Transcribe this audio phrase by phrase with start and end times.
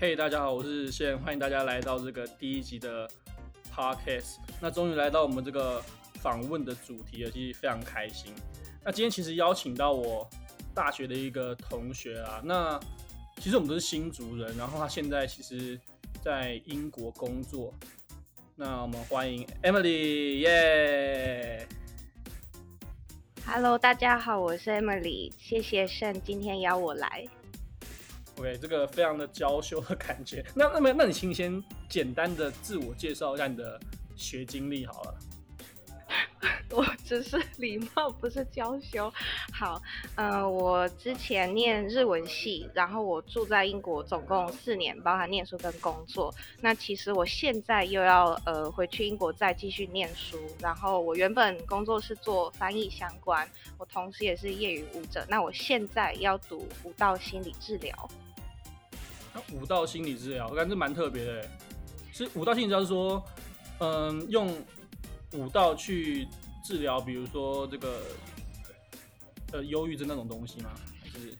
[0.00, 3.06] 嘿，大家好，我是谢，欢迎大家来到这个第一集的
[3.70, 4.36] podcast。
[4.58, 5.78] 那终于来到我们这个
[6.22, 8.32] 访问的主题了，其实非常开心。
[8.82, 10.26] 那今天其实邀请到我
[10.74, 12.80] 大学的一个同学啊，那
[13.42, 15.78] 其实我们都是新竹人，然后他现在其实
[16.24, 17.70] 在英国工作。
[18.56, 21.68] 那我们欢迎 Emily，耶、
[23.44, 27.28] yeah!！Hello，大家好，我是 Emily，谢谢圣今天邀我来。
[28.40, 30.42] OK，这个非常的娇羞的感觉。
[30.56, 33.78] 那那么，那你请先简单的自我介绍一下你的
[34.16, 35.14] 学经历好了。
[36.70, 39.12] 我只是礼貌，不是娇羞。
[39.52, 39.80] 好，
[40.14, 46.34] 呃，我之前念日文系，然后我住在英国，总共四年，包含念书跟工作。
[46.62, 50.38] 那其实我现在又要呃回去英国再继续念书。
[50.58, 55.26] 然后我原本工作是做翻译相关，我同时也是业余舞者。
[55.28, 58.08] 那我现在要读舞蹈心理治疗。
[59.52, 61.48] 武道心理治疗，我感觉蛮特别的。
[62.12, 63.24] 是武道心理治疗是说，
[63.78, 64.54] 嗯，用。
[65.34, 66.26] 武道去
[66.64, 68.02] 治疗，比如说这个
[69.52, 70.72] 呃忧郁症那种东西吗？
[71.00, 71.38] 还是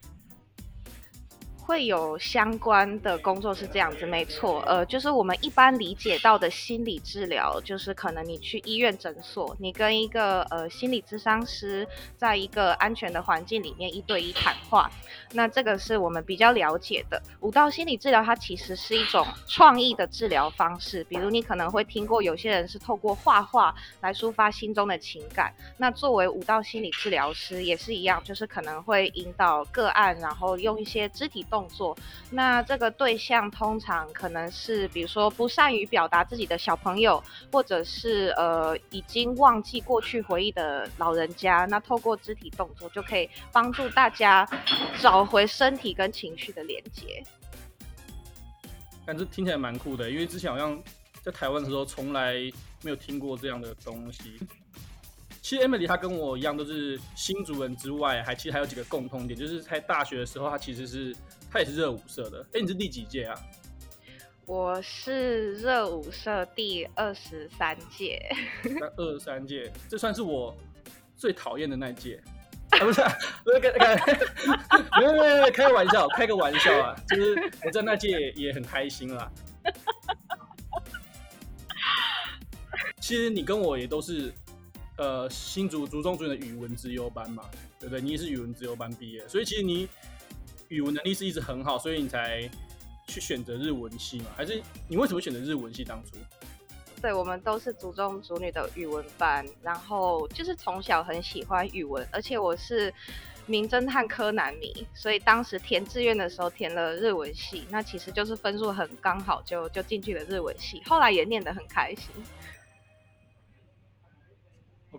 [1.70, 4.60] 会有相关的工作是这样子，没错。
[4.66, 14.90] 呃，就是我们一般理解到的心理治疗，就是可能你去医院诊所，你跟一个呃心理咨商师在一个安全的环境里面一对一谈话。
[15.32, 21.04] 那这个是我们比较了解的舞蹈心理治疗，它其实是一种创意的治疗方式。
[21.04, 25.54] 比如你可能会听过，有些人是透过画画来抒发心中的情感。
[25.78, 31.94] 那作为舞蹈心理治疗师也是一样，就是可能会引导个案，然后用一些肢体动动作。
[32.30, 41.66] 那这个对象通常可能是，比如说不善于表达自己的小朋友，或者是呃已经忘记过去回忆的老人家。
[41.68, 44.48] 那透过肢体动作就可以帮助大家
[44.98, 45.10] 找。
[45.10, 47.22] 找回身体跟情绪的连接，
[49.04, 50.82] 感觉听起来蛮酷的，因为之前好像
[51.20, 52.36] 在台湾的时候从来
[52.80, 54.38] 没有听过这样的东西。
[55.50, 61.12] 其实 Emily 她跟我一样都是新竹人之外，还其实还有几个共通点，就是在大学的时候，她其实是
[61.50, 62.46] 她也是热舞社的。
[62.52, 63.34] 哎，你是第几届啊？
[64.46, 68.30] 我是热舞社第二十三届。
[68.96, 70.56] 二十三届，这算是我
[71.16, 72.22] 最讨厌的那届。
[72.70, 73.12] 啊、不是、啊，
[73.42, 73.96] 不是开开，
[75.00, 76.94] 没有没有开个玩笑，开个玩笑啊！
[77.08, 79.28] 就是我在那届也，也很开心啦。
[83.00, 84.32] 其实你跟我也都是，
[85.00, 87.42] 呃，新竹竹中主的语文资优班嘛，
[87.78, 88.02] 对不对？
[88.02, 89.88] 你也是语文资优班毕业，所以其实你
[90.68, 92.46] 语文能力是一直很好，所以你才
[93.08, 94.26] 去选择日文系嘛？
[94.36, 96.18] 还是你为什么选择日文系当初？
[97.00, 102.92] 对，我们都是竹中竹女的语文班，然后就是从小很喜欢语文，而且我是
[103.46, 112.10] 名侦探柯南迷，所以当时填志愿的时候填了日文系，那其实就是分数很刚好就就进去了日文系，后来也念得很开心。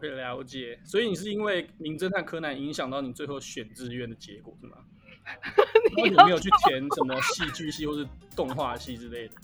[0.01, 0.79] OK，了解。
[0.83, 4.77] 所以你是因为名侦探柯南影响到你最后选志愿的结果是吗？
[5.95, 9.35] 你有没有去填什么戏剧系或是动画系之类的？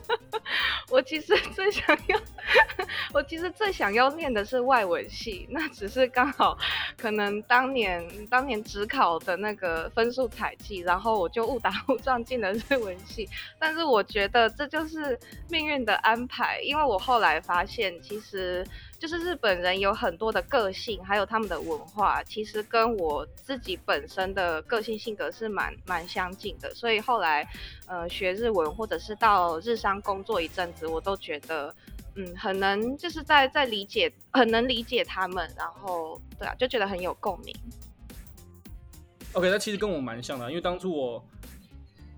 [0.88, 2.18] 我其实最想要，
[3.12, 6.56] 我其实最想要念的是外文系，那只是刚好
[6.96, 13.28] 可能当年当年只考的那个分数采计，然后我就误打误撞进了日文系。
[13.58, 15.18] 但是我觉得这就是
[15.48, 18.66] 命运的安排，因为我后来发现，其实。
[18.98, 26.74] 就是日本人有很多的个性，还有他们的文化，其实跟我自己本身的个性性格是蛮蛮相近的。
[26.74, 27.46] 所以后来，
[27.86, 31.74] 呃，学日文或者是到日商工作一阵子，我都觉得，
[32.16, 37.54] 嗯，很能就是在在理解，很能理解他们，然后对啊，就觉得很有共鸣。
[39.32, 41.24] OK，那其实跟我蛮像的，因为当初我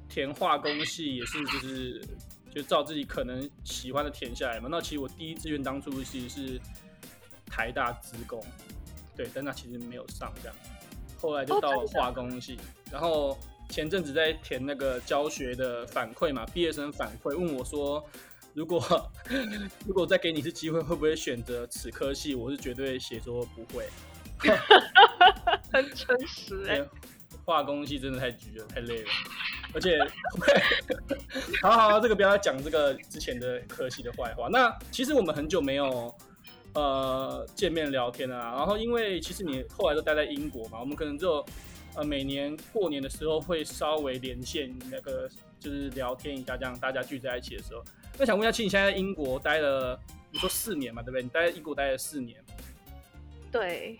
[0.08, 2.02] 填化工系也是就是。
[2.50, 4.68] 就照自己可能喜欢的填下来嘛。
[4.70, 6.60] 那其实我第一志愿当初其实是
[7.46, 8.42] 台大职工，
[9.14, 10.56] 对，但那其实没有上这样。
[11.20, 12.58] 后来就到了化工系，
[12.90, 18.02] 然后前阵子在填那个教学的反馈嘛，毕业生反馈问我说，
[18.58, 19.10] 如果
[19.86, 22.34] 如果再给你一次机会，会不会选择此科系？
[22.34, 23.86] 我是绝对写说不会。
[25.72, 26.88] 很诚实哎、欸，
[27.44, 29.08] 化工系真的太焗了，太累了。
[29.72, 29.96] 而且，
[31.62, 34.48] 好好好，这个不要讲这个之前的科系的坏话。
[34.50, 36.12] 那其实我们很久没有
[36.74, 38.56] 呃见面聊天了啊。
[38.56, 41.44] 然后因为其实你后来都待在英国嘛，我们可能就
[41.94, 47.84] 呃每年过年的时候会稍微连线，那个就是聊天一下，这样大家聚在一起的时候。
[48.18, 49.98] 那想问一下，其实你现在在英国待了，
[50.32, 51.22] 你说四年嘛，对不对？
[51.22, 52.36] 你待在英国待了四年。
[53.52, 53.98] 对。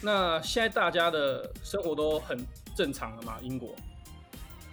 [0.00, 2.38] 那现在大家的生活都很
[2.76, 3.38] 正常了吗？
[3.42, 3.74] 英国？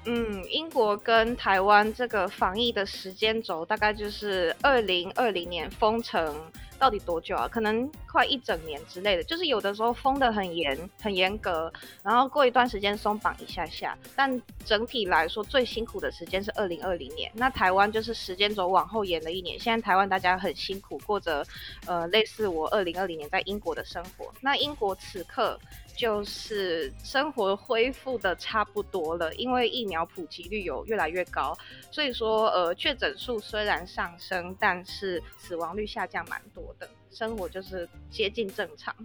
[0.06, 6.36] 嗯，英国跟台湾这个防疫的时间轴大概就是二零二零年封城。
[6.84, 7.48] 到底多久啊？
[7.48, 11.72] 可能快一整年之类的，就是有的时候封得很严、很严格，
[12.04, 13.98] 然后过一段时间松绑一下下。
[14.18, 17.32] 但整体来说，最辛苦的时间是二零二零年。
[17.36, 19.58] 那台湾就是时间轴往后延了一年。
[19.58, 21.46] 现在台湾大家很辛苦，过着
[21.86, 24.30] 呃类似我二零二零年在英国的生活。
[24.42, 25.58] 那英国此刻。
[25.96, 31.56] 就是生活恢复的差不多了，因为疫苗普及率有越来越高，
[31.92, 38.96] 所以说呃确诊数虽然上升，但是死亡率下降蛮多的，生活就是接近正常。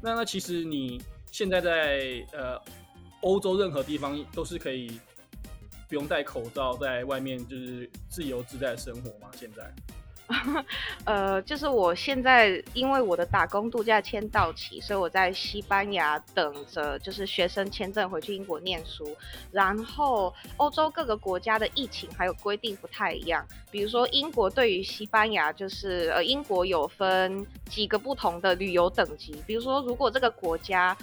[0.00, 1.02] 那那其实你
[1.32, 2.60] 现在在呃
[3.22, 5.00] 欧洲任何地方都是可以
[5.88, 9.30] 不用戴口罩，在外面就是自由自在生活吗？
[9.34, 9.72] 现在？
[11.04, 19.16] 呃，就是我现在因为我的打工度假签到期，所以我在西班牙等着，就是学生签证回去英国念书。
[19.52, 30.96] 然后欧洲各个国家的疫情还有规定不太一样，比如说英国对于西班牙，就是呃英国有分几个不同的旅游等级，比如说如果这个国家。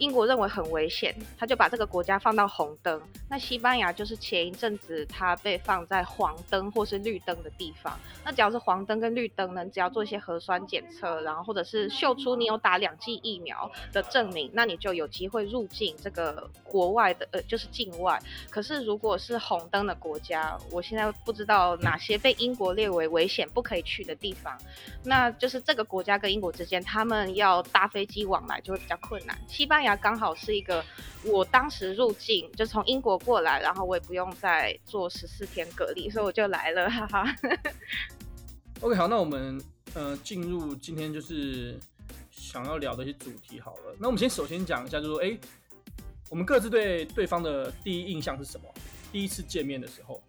[0.00, 3.00] 英国认为很危险，他就把这个国家放到红灯。
[3.28, 7.98] 那西班牙就是前一阵子它被放在黄灯或是绿灯的地方。
[8.24, 18.18] 那只要是黄灯跟绿灯呢，只要做一些核酸检测，然后或者是秀出你有打两剂疫苗的证明，那你就有机会入境这个国外的，呃，就是境外。
[18.48, 24.56] 可是如果是红灯的国家，我现在不知道哪些被英国列为危险不可以去的地方，
[25.04, 29.38] 那就是这个国家跟英国之间，他们要搭飞机往来就会比较困难。
[29.46, 29.89] 西班牙。
[29.90, 30.84] 那刚好是一个，
[31.24, 37.36] 我当时入境就从英国过来，然后我也不用再做十四天隔离，所以我就来了，哈哈。
[38.82, 39.60] OK，好，那我们
[39.94, 41.76] 呃进入今天就是
[42.30, 43.96] 想要聊的一些主题好了。
[43.98, 45.36] 那我们先首先讲一下，就说，哎，
[46.28, 48.68] 我们各自对对方的第一印象是什么？
[49.10, 50.22] 第一次见面的时候。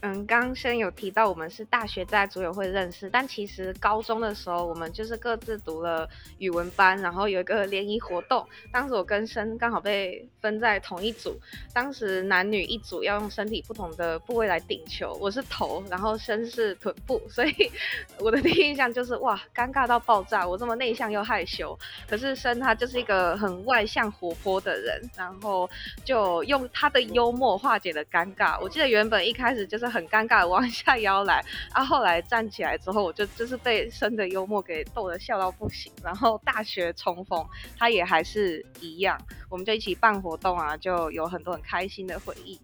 [0.00, 6.08] 嗯，刚生有提到我们是大学在组友会认识，但其实高中的时候我们就是各自读了
[6.38, 8.46] 语文班，然后有一个联谊活动。
[8.70, 11.36] 当时我跟生刚好被分在同一组，
[11.74, 17.52] 当时男女一组要用身体不同的部位来顶球，我是头，然后生是臀部，所以
[18.20, 20.46] 我的第一印象就是哇，尴尬到爆炸！
[20.46, 21.76] 我这么内向又害羞，
[22.08, 25.68] 可是生他就是一个很外向活泼的人，然后
[26.04, 28.60] 就用他的幽默化解了尴尬。
[28.60, 29.87] 我记得原本一开始就是。
[29.90, 35.92] 很尴尬的弯下腰来，啊，后来站起来之后，我就就是被生的幽默给逗得笑到不行。
[36.02, 37.46] 然后大学重逢，
[37.76, 39.18] 他也还是一样，
[39.48, 42.58] 我们就一起办活动啊，就有很多很开心的回忆。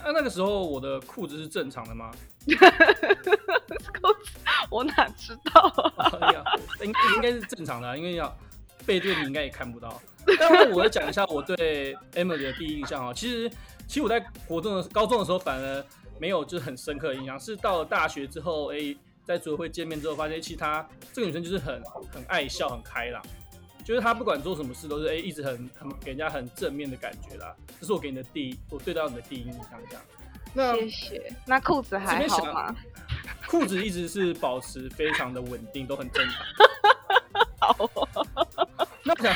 [0.00, 2.10] 那、啊、那个时候我的裤子是正常的吗？
[2.46, 4.30] 裤子
[4.70, 5.60] 我哪知道
[5.96, 6.10] 啊？
[6.80, 8.34] 应应该是正常的、啊，因为要
[8.86, 10.00] 背对你应该也看不到。
[10.38, 13.50] 但是我要讲一下我对 Emily 的第一印象啊，其实。
[13.88, 15.84] 其实我在国中的、高中的时候，反而
[16.20, 17.40] 没有就是很深刻的印象。
[17.40, 21.82] 是到了大学之后，哎、欸，在组会见面之后，发现其实她这个女生就是很
[22.12, 23.22] 很爱笑、很开朗，
[23.82, 27.56] 就是她不管做什么事都是哎、欸，一直很很给人家很正面的感觉啦。
[27.80, 30.02] 这是我给你的第一，我对到你的第一印象这样。
[30.52, 31.32] 那谢谢。
[31.46, 32.76] 那裤子还好吗？
[33.48, 36.44] 裤子一直是保持非常的稳定，都很正常。
[37.74, 37.90] 好。
[39.02, 39.34] 那我想，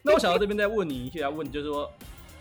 [0.00, 1.92] 那我想到这边再问你一下问题，就是说。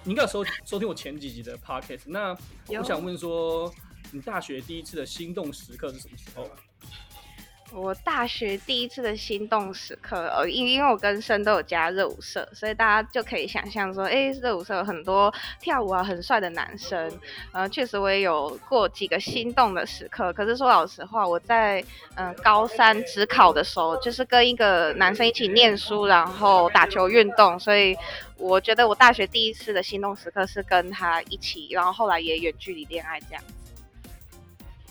[0.05, 3.73] 你应该有收收听我前几集的 podcast，那我想问说，
[4.11, 6.47] 你大学第一次的心动时刻是什么时候？
[7.75, 17.11] 我大学第一次的心动时刻，呃，因因为我跟生都有加热舞社，所以大家就可以想象说，哎、欸，热舞社有很多跳舞啊很帅的男生，
[17.51, 20.31] 呃，确实我也有过几个心动的时刻。
[20.31, 21.83] 可是说老实话，我在
[22.15, 27.93] 嗯、高三指考的时候，就是跟一个男生一起念书，然后打球运动，所以
[28.37, 33.53] 我觉得我大学第一次的心动时刻是跟他一起，然后后来也远距离恋爱这样子。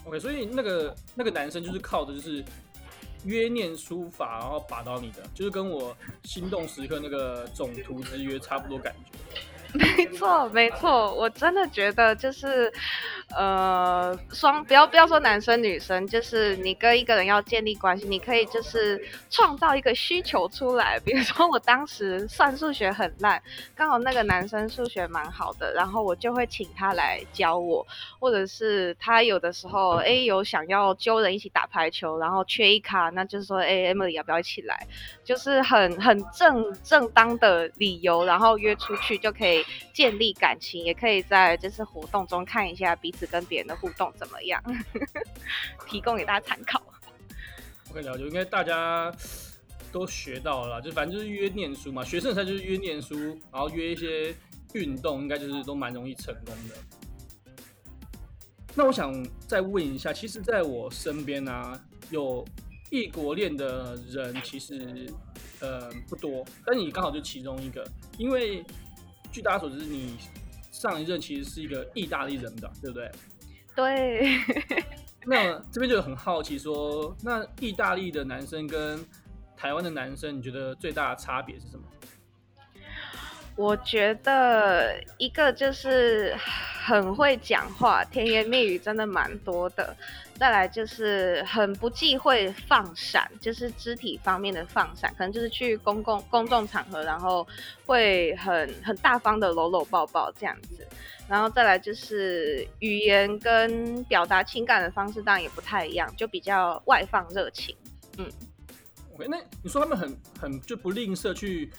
[0.05, 2.45] OK，所以那个那个男生就是靠的就是。
[3.25, 9.11] 约念书法，然后把到你的，就是跟我心动时刻那个总图之约差不多感觉。
[9.75, 12.73] 没错，没错，我真的觉得就是，
[13.37, 20.99] 呃，双不要不要说男生女生，就是你跟一个人要建立关系，你可以就是创造一个需求出来。
[21.01, 23.43] 比如说我当时算数学很烂，
[23.75, 27.87] 刚好那个男生数学蛮好的，然后我就会请他来教我，
[28.19, 34.87] 或者是他有的时候哎有想要揪人一起打排球，然后缺一卡，那就是说哎 Emily 要不要一起来？
[35.25, 39.65] 就是很很正正当的理由，然后约出去就可以。
[39.93, 44.63] 建立感情，也可以在这次活动中看一下彼此跟别人的互动怎么样，
[45.87, 46.83] 提供给大家参考。
[47.89, 49.15] 我跟你讲，就应该大家
[49.93, 53.17] 都学到了，就反正就是约念书嘛，学生才就是约念书，
[53.53, 54.35] 然后约一些
[54.73, 56.75] 运动，应该就是都蛮容易成功的。
[58.75, 62.45] 那我想再问一下，其实在我身边啊，有
[62.91, 65.09] 异国恋的人，其实
[65.61, 67.87] 呃不多，但你刚好就其中一个，
[68.19, 68.65] 因为
[69.31, 70.17] 据大家所知，你
[70.75, 73.13] 上一任其实是一个意大利人的，对不对？
[73.77, 74.39] 对。
[75.25, 79.03] 那这边就很好奇说，那意大利的男生跟
[79.57, 81.85] 台湾的男生，你觉得最大的差别是什么？
[83.57, 86.37] 我觉得一个就是
[86.87, 89.97] 很会讲话，甜言蜜语真的蛮多的。
[90.39, 97.47] 再来就是很不忌讳放闪，就是肢体方面的放闪，可能就是去公共公众场合，然后
[97.87, 100.87] 会很很大方的搂搂抱抱这样子。
[101.27, 107.75] 然后再来就是语言跟表达情感的方式当然也不太一样，就比较外放热情。
[108.19, 108.31] 嗯
[109.15, 111.71] ，OK，那你说他们很很就不吝啬去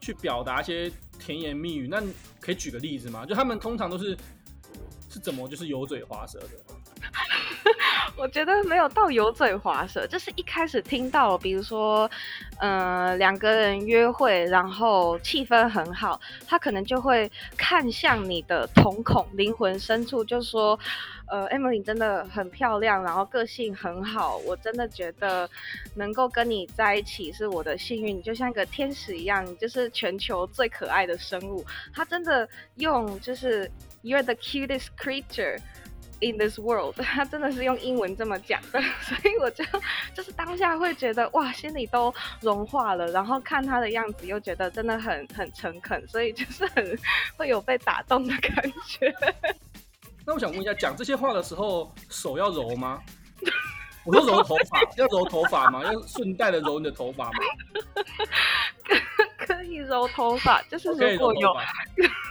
[0.00, 0.90] 去表达一些。
[1.18, 1.98] 甜言蜜语，那
[2.40, 3.24] 可以举个例子吗？
[3.24, 4.14] 就他们通常都是
[5.16, 6.48] 是怎么就是油嘴滑舌的？
[8.18, 12.08] 我觉得没有到油嘴滑舌，就是一开始听到，比如说，
[12.58, 20.78] 呃，两个人约会，然后气氛很好，他可能就会看向你的瞳孔、灵魂深处，就说，
[21.28, 25.48] 呃，Emily 真的很漂亮，然后个性很好，我真的觉得
[25.94, 31.64] 能够跟你在一起是我的幸运，你就像一个天使一样，就是全球最可爱的生物。
[31.94, 33.70] 他真的用就是
[34.06, 35.58] You're the cutest creature。
[36.22, 39.62] In this world，他真的是用英文这么讲的， 所以我就
[40.14, 46.98] 就是当下会觉得哇，心里都融化了，然后看他的样子又觉得真的很很诚恳，所以就是很
[47.36, 49.14] 会有被打动的感觉。
[50.24, 53.02] 那我想问一下，讲这些话的时候手要揉吗？
[54.06, 55.84] 我说揉头发，要揉头发吗？
[55.84, 57.38] 要顺带的揉你的头发吗？
[59.36, 61.54] 可以揉头发，就是如果有。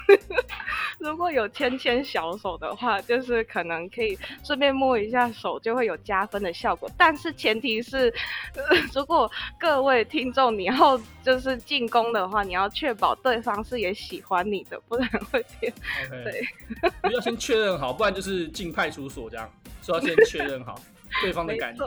[1.00, 6.90] 如果有牵牵小手的话，就是可能可以顺便摸一下手，就会有加分的效果。
[6.98, 8.14] 但是前提是，
[8.56, 15.74] 呃、 如果各位听众你要就是进攻的话，你要确保对方是也喜欢你的，不然会变。
[16.10, 16.24] Okay.
[16.24, 19.52] 对，要先确认好，不然就是进派出所这样。
[19.82, 20.80] 说要先确认好
[21.22, 21.86] 对方的感觉，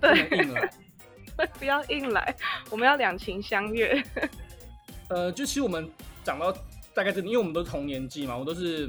[0.00, 0.70] 对，不能硬来，
[1.58, 2.34] 不要硬来，
[2.70, 4.02] 我们要两情相悦。
[5.08, 5.88] 呃，就其实我们
[6.24, 6.54] 讲到。
[6.94, 8.88] 大概这，因为我们都是同年纪嘛，我都是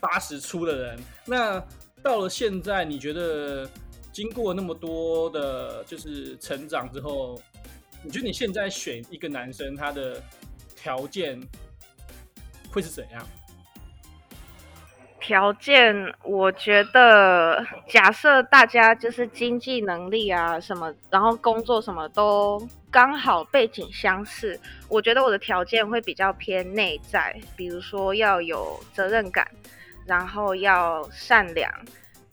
[0.00, 0.98] 八十出的人。
[1.26, 1.62] 那
[2.02, 3.68] 到了现在，你觉得
[4.12, 7.40] 经过那么多的，就是成长之后，
[8.02, 10.22] 你觉得你现在选一个男生，他的
[10.74, 11.40] 条件
[12.70, 13.26] 会是怎样？
[15.20, 22.60] 条件，我觉得假设大家就是经济能力啊什么，然后工作什么都
[22.94, 24.56] 刚好背景相似，
[24.88, 29.44] 我觉得我的条件会比较偏内在，比如说要有责任感，
[30.06, 31.68] 然后要善良。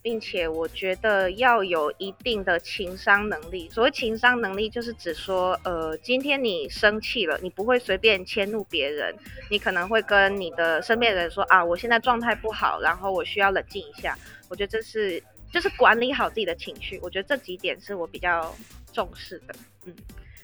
[0.03, 3.69] 并且我觉得要有一定的情商能力。
[3.69, 9.15] 所谓情商能力，就是指说，呃，今天你生气了，你不会随便迁怒别人，
[9.47, 14.17] 你可能会跟你的身边人说啊，我现在状态不好，然后我需要冷静一下。
[14.49, 16.99] 我觉得这是就是管理好自己的情绪。
[17.03, 18.55] 我觉得这几点是我比较
[18.91, 19.53] 重视的。
[19.85, 19.93] 嗯，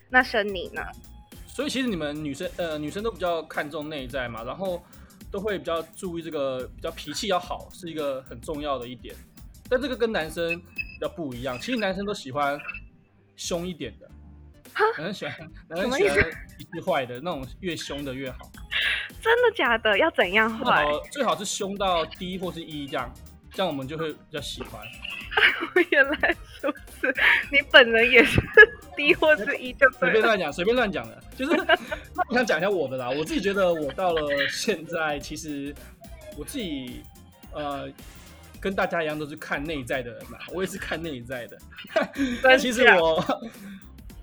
[0.09, 0.81] 那生你呢？
[1.47, 4.83] 所以其实你们女生，呃，女生都比较看重内在嘛，然后
[5.31, 9.15] 都会比较注意这个，比较脾气要好，是一个很重要的一点。
[9.67, 12.59] 但这个跟男生比较不一样，其实男生都喜欢
[13.35, 14.09] 凶一点的，
[14.97, 16.17] 男生喜欢男生喜欢
[16.57, 18.37] 脾气坏的那种，越凶的越好。
[19.19, 19.97] 真的假的？
[19.97, 20.85] 要怎样坏？
[21.11, 23.11] 最好是凶到低或是一这样，
[23.51, 24.81] 这样我们就会比较喜欢。
[25.89, 27.07] 原来如此，
[27.51, 28.41] 你本人也是
[28.95, 31.23] 低或是一就随便乱讲，随便乱讲的。
[31.35, 31.55] 就是
[32.15, 35.73] 那我想讲一下我的啦，我自己觉得我到了现在，其实
[36.37, 37.03] 我自己
[37.53, 37.89] 呃。
[38.59, 41.55] 跟大家一样都是看内在的人嘛，我也是看内在的。
[42.41, 43.23] 但其实我，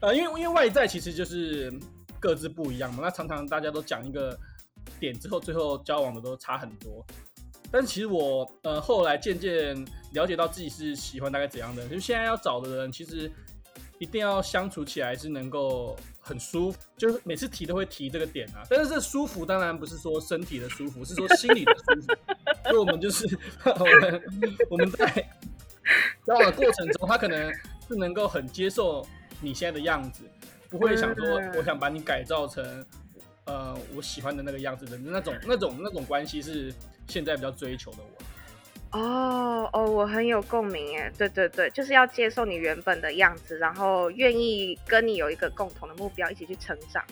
[0.00, 1.72] 呃，因为因为外在其实就是
[2.18, 2.98] 各自不一样嘛。
[3.00, 4.36] 那常常大家都讲一个
[4.98, 7.06] 点之后，最后交往的都差很多。
[7.70, 9.72] 但其实我呃后来渐渐
[10.14, 13.30] 了解到自己是喜欢大概怎样的人，就现在要找的人其实
[13.98, 18.64] 一定要相处起来是能够很舒服，就是每次提都会提这个点啊。
[18.70, 22.06] 但是这舒服当然不是说身体的舒服，是说心理的舒服。
[22.64, 24.22] 所以我们就是我们
[24.70, 25.06] 我们在
[26.24, 27.52] 交往的过程中，他可能
[27.86, 29.06] 是能够很接受
[29.40, 30.24] 你现在的样子，
[30.70, 32.86] 不会想说我想把你改造成
[33.44, 36.72] 呃我喜欢的那个样子的那种那种那种关系是
[37.06, 38.13] 现在比较追求的我。
[38.94, 47.04] 哦哦，我很有共鸣哎，对对对，就是要接受你原本的样子，然后愿意跟你有一个共同的目标，一起去成长。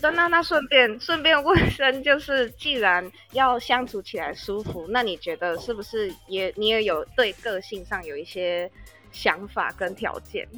[0.00, 8.68] 那那那顺便顺便问声，就是既然要相处起来舒服，那你觉得是不是也你也有对个性上有一些
[9.12, 10.48] 想法跟条件？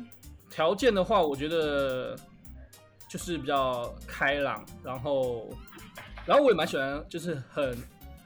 [0.50, 2.16] 条件的话，我觉得
[3.06, 5.46] 就是比较开朗，然后
[6.24, 7.76] 然后我也蛮喜欢，就是很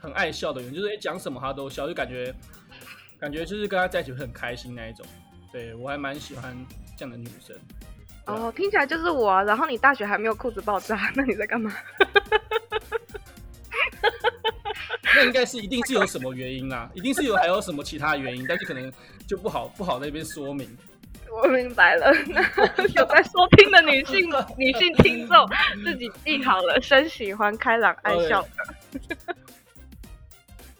[0.03, 2.35] 很爱笑的人，就是讲什么他都笑，就感觉
[3.17, 5.05] 感觉就是跟他在一起会很开心那一种。
[5.49, 6.53] 对，我还蛮喜欢
[6.97, 7.55] 这样的女生。
[8.25, 9.41] 哦，听起来就是我啊。
[9.43, 11.73] 然后你大学还没有裤子爆炸，那你在干嘛？
[15.15, 18.91] 那应该是一定是有什么原因啦，一定是有还有什么其他原因，但是可能
[19.25, 20.77] 就不好不好在那边说明。
[21.31, 22.41] 我明白了， 那
[22.89, 25.49] 有在收听的女性 女性听众
[25.83, 28.49] 自己记好了，生喜欢开朗爱笑的。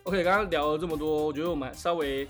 [0.03, 2.27] OK，刚刚聊了这么多，我觉得我们稍微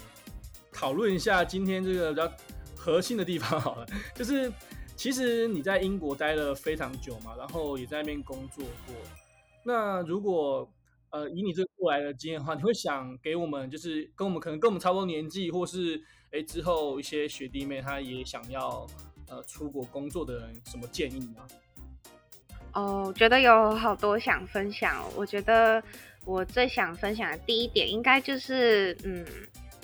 [0.71, 2.31] 讨论一下今天这个比较
[2.75, 4.51] 核心的地方好了，就是。
[4.95, 8.95] 其实你在英国待了非常久嘛，然后也在那边工作过。
[9.63, 10.71] 那如果
[11.09, 15.99] 呃以你这个过来的经验的话，你会想给我们就是跟我们可能跟我们差不多年纪，或是
[16.31, 18.85] 哎之后一些学弟妹他也想要
[19.27, 21.47] 呃出国工作的人什么建议吗？
[22.73, 25.03] 哦，我觉得有好多想分享。
[25.15, 25.83] 我觉得
[26.25, 29.25] 我最想分享的第一点，应该就是嗯。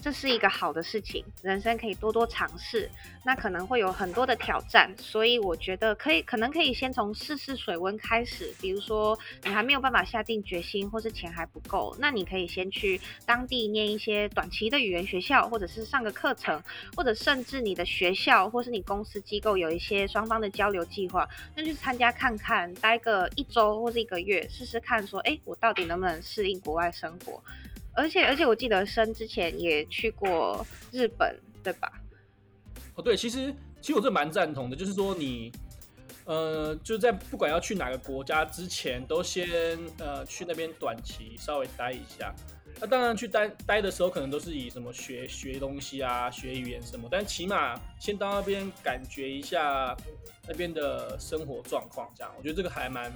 [0.02, 2.90] 这是一个好的事情，人生可以多多尝试，
[3.26, 8.54] 那可能会有很多的挑战，所以我觉得可以，可能可以先从试试水温开始。
[8.62, 16.62] 比如说你还没有办法下定决心，或是钱还不够，那你可以先去当地念一些短期的语言学校，或者是上个课程，
[16.96, 27.44] 或者甚至你的学校或是你公司机构有一些双方的交流计划，那就参加看看，待个一周或是一个月，试试看说，哎，我到底能不能适应国外生活。
[28.00, 31.92] 而且而且，我记得生之前也去过日本，对吧？
[32.96, 35.52] 哦，对，其实其实我这蛮赞同的，就是说你，
[36.24, 42.34] 呃，就在不管要去哪个国家之前，都先呃去那边短期稍微待一下。
[42.80, 49.96] 那当然去待待的时候，可能都是以什么学学东西啊、学语言什么，但起码先到那边感觉一下
[50.48, 53.12] 那边的生活状况，这样，我觉得这个还蛮。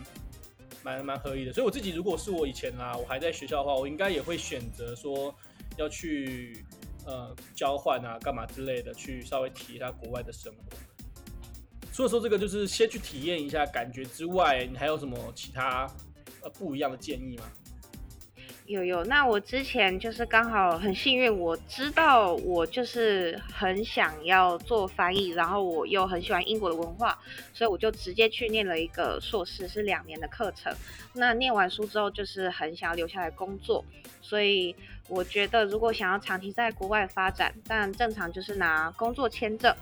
[0.83, 5.33] 蛮蛮合理的，所以我自己如果是我以前啦，我还在学校的话，我应该也会选择说
[5.77, 6.63] 要去
[7.05, 10.77] 呃交换啊，干嘛之类的，去稍微体验一下国外的生活。
[11.93, 15.89] 除了说这个就是先去体验一下感觉之外，你还有什么其他
[16.41, 17.51] 呃不一样的建议吗？
[18.65, 27.19] 有有，那我之前就是刚好很幸运，我知道我就是很想要做翻译，然后我又很喜欢英国的文化，
[27.53, 30.73] 所以我就直接去念了一个硕士，是两年的课程。
[31.11, 33.83] 那念完书之后，就是很想要留下来工作，
[34.21, 34.73] 所以
[35.09, 39.75] 我觉得如果想要长期在国外发展，但正常就是拿工作签证，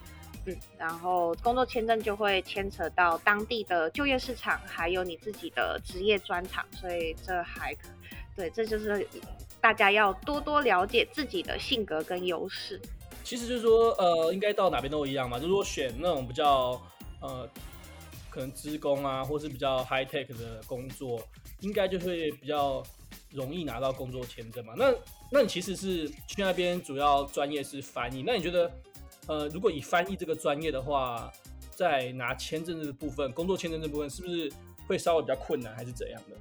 [0.48, 7.88] 嗯，然后工作签证就会牵扯到当地的就业市场，还有你自己的职业专场，所以这还可。
[8.36, 9.08] 对，这就是
[9.60, 12.80] 大家要多多了解自己的性格跟优势。
[13.24, 15.38] 其实就是说，呃，应该到哪边都一样嘛。
[15.38, 16.82] 就是说选那种比较
[17.22, 17.48] 呃，
[18.30, 21.22] 可能资工啊，或是比较 high tech 的工作，
[21.60, 22.82] 应该就会比较
[23.30, 24.74] 容易拿到工作签证嘛。
[24.76, 24.92] 那
[25.32, 28.72] 那你其实是去那边主要专业是翻译，那你觉得，
[29.28, 31.32] 呃，如果以翻译这个专业的话，
[31.76, 34.52] 在拿签证这个部分，工作签证这部分，是不是
[34.88, 36.36] 会稍微比较困难，还是怎样的？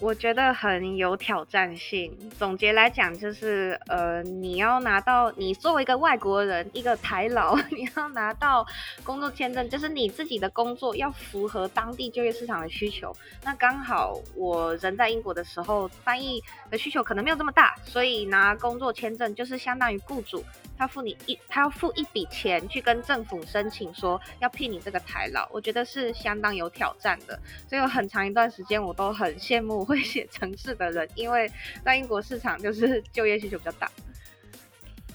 [0.00, 2.12] 我觉得很有挑战性。
[2.36, 8.66] 总结来讲，就是呃，你要拿到你作为一个外国人，一个台劳， 你要拿到
[9.04, 13.14] 工作签证，就是你自己的工作要符合当地就业市场的需求。
[13.44, 20.44] 那刚好我人在英国的时候，翻译的需求可能没有这么大，所以拿工作签证就是相当于雇主
[20.76, 25.48] 他付你一，他要付一笔钱去跟政府申请说要聘你这个台劳。
[25.52, 29.83] 我觉得是相当有挑战的，所以有很长一段时间我都很羡慕。
[29.84, 31.50] 会写城市的人，因为
[31.84, 33.90] 在英国市场就是就业需求比较大。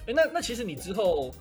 [0.05, 1.34] 欸、那那其实你之后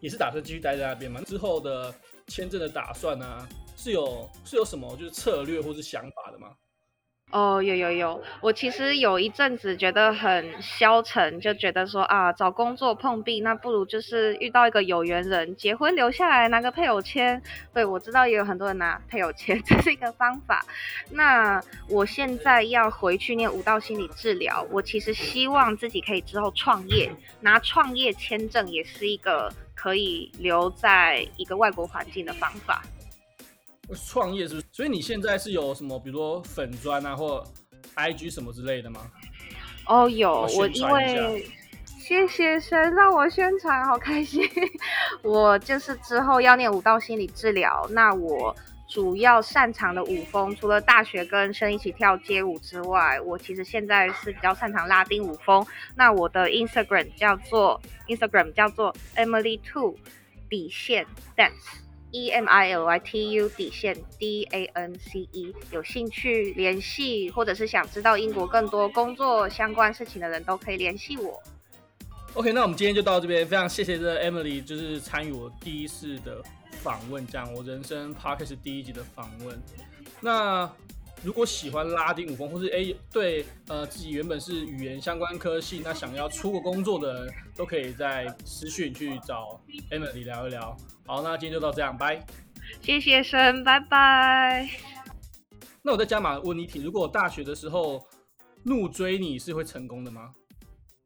[0.00, 1.20] 也是打算继续待在那边吗？
[1.26, 1.94] 之后的
[2.26, 6.54] 签证的打算呢、是有是有什么就是策略或是想法的吗？
[7.30, 17.40] 哦，有有有，我其实有一阵子觉得很消沉，就觉得说啊，找工作碰壁，那不如就是遇到一个有缘人，结婚留下来拿个配偶签。
[17.72, 20.64] 对，我知道也有很多人拿配偶签， 这是一个方法。
[21.10, 32.82] 那我现在要回去念舞蹈心理治疗，我其实希望自己可以之后创业，拿创业签证也是一个可以留在一个外国环境的方法。
[33.94, 34.66] 创业是不是？
[34.72, 37.44] 所以你现在是有什么，比如说粉砖啊，或
[37.96, 39.00] IG 什么之类的吗？
[39.86, 41.46] 哦，有，我因为
[41.98, 44.48] 谢谢神让我宣传，好开心。
[45.22, 48.54] 我就是之后要念舞蹈心理治疗，那我
[48.88, 55.64] 主要擅长的舞风，除了大学跟生一起跳街舞之外，我其实现在是比较擅长拉丁舞风。
[55.94, 59.96] 那我的 Instagram 叫做 Instagram 叫做 Emily Two
[60.48, 61.06] 底线
[62.12, 65.54] Emily Tu，底线 D A N C E。
[65.70, 71.40] 有兴趣联系，或者是想知道英国更多工作相关事情的人都可以联系我。
[72.34, 76.42] OK，那我们今天就到这边，非常谢谢这 Emily，就是参与我第一次的
[76.82, 79.58] 访问，这样我人生 Podcast 第一集的访问。
[80.20, 80.70] 那
[81.22, 90.74] 如果喜欢拉丁舞风，或是哎对呃自己原本是语言相关科系，那想要出国工作的人，都可以在私讯去找 Emily 聊一聊。
[91.06, 92.24] 好，那今天就到这样，拜。
[92.80, 94.68] 谢谢神，拜拜。
[95.82, 98.06] 那我再加码问你一题，如果大学的时候
[98.62, 100.32] 怒追你是会成功的吗？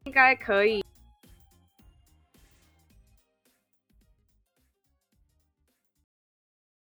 [0.05, 0.83] 应该可以。